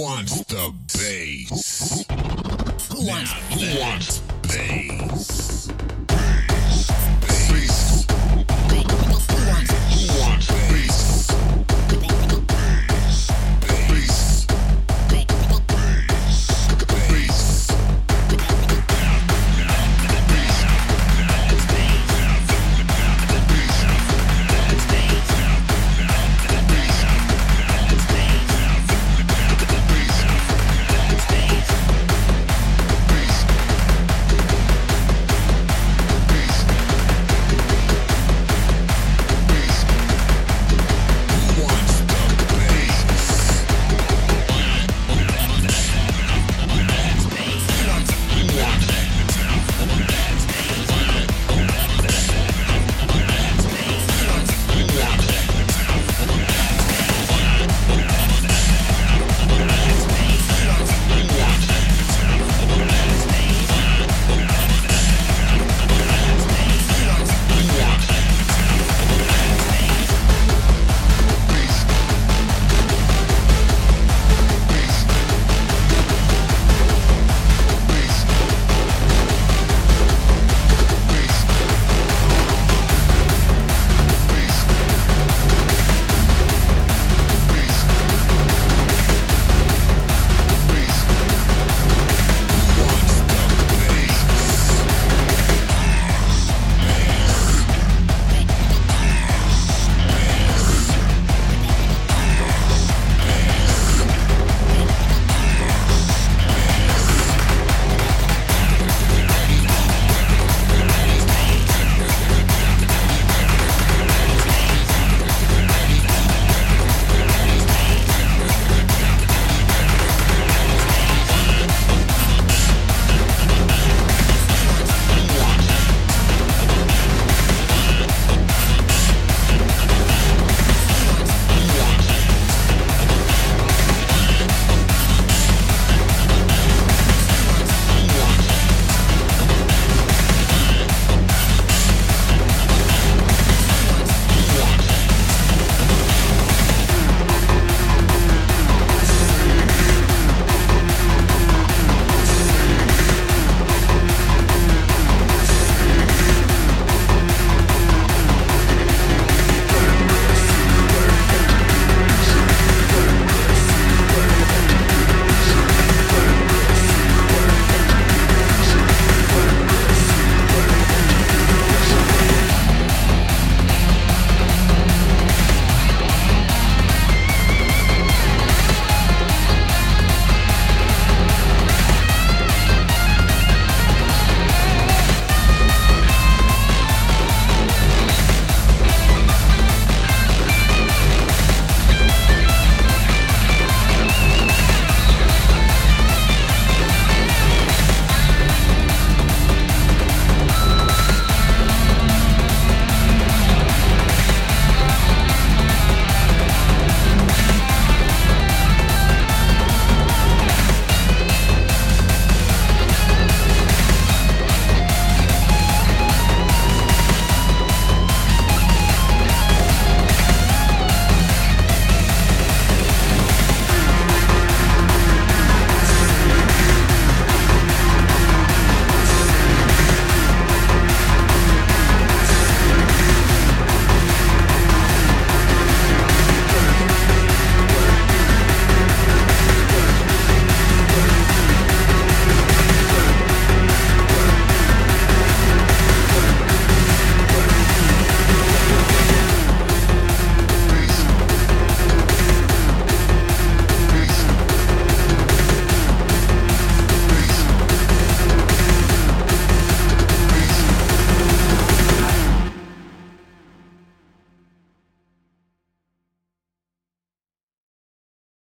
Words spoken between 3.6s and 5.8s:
wants bass?